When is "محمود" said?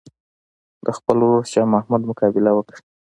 1.73-2.01